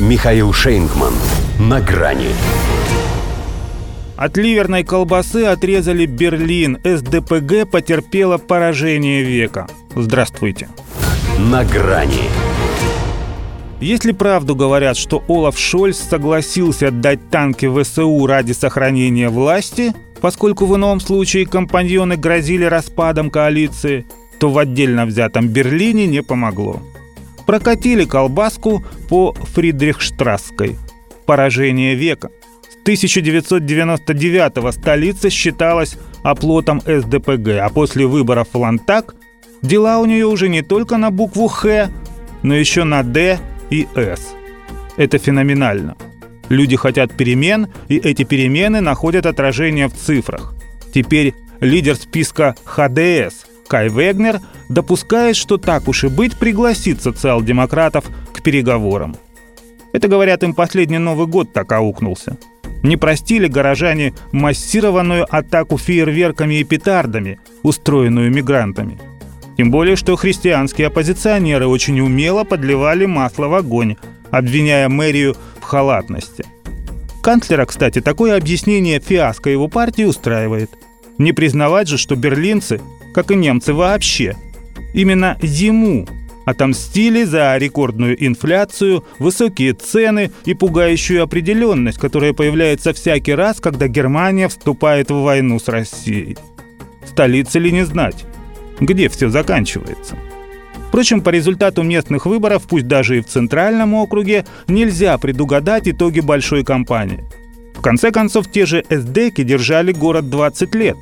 [0.00, 1.14] Михаил Шейнгман.
[1.60, 2.30] На грани.
[4.16, 6.78] От ливерной колбасы отрезали Берлин.
[6.82, 9.68] СДПГ потерпела поражение века.
[9.94, 10.68] Здравствуйте.
[11.38, 12.24] На грани.
[13.80, 20.74] Если правду говорят, что Олаф Шольц согласился отдать танки ВСУ ради сохранения власти, поскольку в
[20.74, 24.06] ином случае компаньоны грозили распадом коалиции,
[24.40, 26.82] то в отдельно взятом Берлине не помогло.
[27.46, 30.76] Прокатили колбаску по Фридрихштрасской.
[31.26, 32.30] Поражение века.
[32.68, 39.14] С 1999-го столица считалась оплотом СДПГ, а после выборов в Лантак
[39.62, 41.90] дела у нее уже не только на букву «Х»,
[42.42, 43.38] но еще на «Д»
[43.70, 44.34] и «С».
[44.96, 45.96] Это феноменально.
[46.48, 50.54] Люди хотят перемен, и эти перемены находят отражение в цифрах.
[50.92, 58.42] Теперь лидер списка ХДС Кай Вегнер допускает, что так уж и быть пригласит социал-демократов к
[58.42, 59.16] переговорам.
[59.92, 62.36] Это, говорят, им последний Новый год так аукнулся.
[62.82, 69.00] Не простили горожане массированную атаку фейерверками и петардами, устроенную мигрантами.
[69.56, 73.96] Тем более, что христианские оппозиционеры очень умело подливали масло в огонь,
[74.30, 76.44] обвиняя мэрию в халатности.
[77.22, 80.70] Канцлера, кстати, такое объяснение фиаско его партии устраивает.
[81.16, 82.80] Не признавать же, что берлинцы,
[83.14, 84.36] как и немцы вообще,
[84.92, 86.06] именно ему
[86.44, 94.48] отомстили за рекордную инфляцию, высокие цены и пугающую определенность, которая появляется всякий раз, когда Германия
[94.48, 96.36] вступает в войну с Россией.
[97.06, 98.24] Столица ли не знать,
[98.80, 100.18] где все заканчивается?
[100.88, 106.64] Впрочем, по результату местных выборов, пусть даже и в Центральном округе, нельзя предугадать итоги большой
[106.64, 107.24] кампании.
[107.74, 110.96] В конце концов, те же эсдеки держали город 20 лет,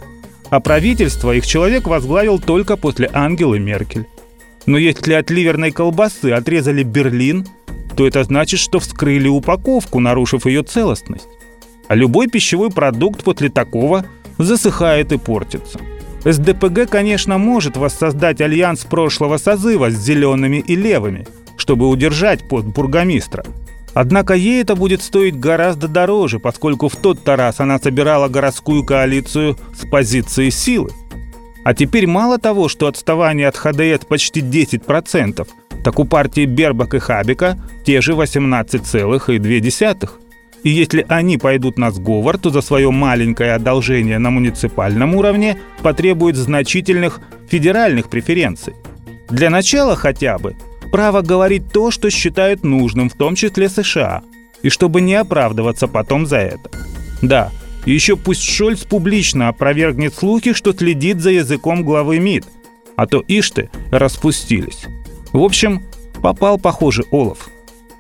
[0.53, 4.07] а правительство их человек возглавил только после Ангелы Меркель.
[4.67, 7.47] Но если от ливерной колбасы отрезали Берлин,
[7.97, 11.27] то это значит, что вскрыли упаковку, нарушив ее целостность.
[11.89, 14.05] А любой пищевой продукт после такого
[14.37, 15.81] засыхает и портится–
[16.25, 21.27] СДПГ, конечно, может воссоздать альянс прошлого созыва с зелеными и левыми,
[21.57, 23.45] чтобы удержать пост бургомистра.
[23.95, 29.59] Однако ей это будет стоить гораздо дороже, поскольку в тот-то раз она собирала городскую коалицию
[29.75, 30.91] с позиции силы.
[31.65, 35.47] А теперь мало того, что отставание от ХДС почти 10%,
[35.85, 40.11] так у партии Бербак и Хабика те же 18,2%.
[40.65, 46.37] И если они пойдут на сговор, то за свое маленькое одолжение на муниципальном уровне потребуют
[46.37, 48.75] значительных федеральных преференций.
[49.29, 50.55] Для начала хотя бы
[50.93, 54.23] право говорить то, что считают нужным, в том числе США,
[54.63, 56.71] и чтобы не оправдываться потом за это.
[57.23, 57.51] Да,
[57.85, 62.45] еще пусть Шольц публично опровергнет слухи, что следит за языком главы МИД,
[62.95, 64.85] а то ишь ты, распустились.
[65.33, 65.83] В общем,
[66.23, 67.49] попал, похоже, Олаф.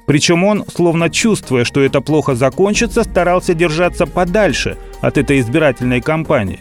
[0.06, 6.60] Причем он, словно чувствуя, что это плохо закончится, старался держаться подальше от этой избирательной кампании.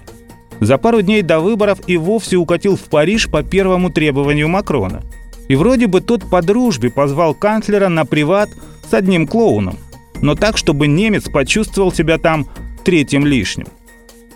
[0.59, 5.01] За пару дней до выборов и вовсе укатил в Париж по первому требованию Макрона.
[5.47, 8.49] И вроде бы тот по дружбе позвал канцлера на приват
[8.89, 9.77] с одним клоуном,
[10.21, 12.47] но так, чтобы немец почувствовал себя там
[12.83, 13.67] третьим лишним.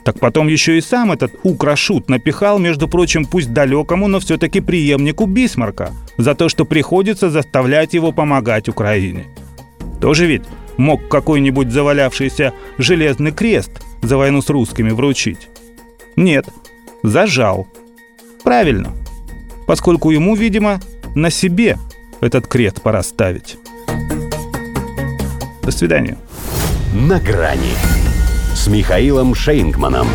[0.03, 5.25] Так потом еще и сам этот украшут напихал, между прочим, пусть далекому, но все-таки преемнику
[5.25, 9.25] Бисмарка, за то, что приходится заставлять его помогать Украине.
[9.99, 10.43] Тоже ведь
[10.77, 13.71] мог какой-нибудь завалявшийся железный крест
[14.03, 15.47] за войну с русскими вручить.
[16.15, 16.47] Нет,
[17.01, 17.67] зажал.
[18.43, 18.93] Правильно.
[19.65, 20.79] Поскольку ему, видимо,
[21.15, 21.79] на себе
[22.21, 23.57] этот крест пора ставить.
[25.63, 26.17] До свидания.
[26.93, 27.73] На грани
[28.53, 30.07] с Михаилом Шейнгманом.